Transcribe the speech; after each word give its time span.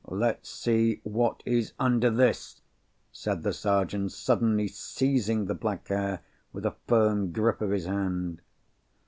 "Let's 0.07 0.49
see 0.49 0.99
what 1.03 1.43
is 1.45 1.73
under 1.77 2.09
this," 2.09 2.63
said 3.11 3.43
the 3.43 3.53
Sergeant, 3.53 4.11
suddenly 4.11 4.67
seizing 4.67 5.45
the 5.45 5.53
black 5.53 5.87
hair, 5.89 6.21
with 6.51 6.65
a 6.65 6.73
firm 6.87 7.31
grip 7.31 7.61
of 7.61 7.69
his 7.69 7.85
hand. 7.85 8.41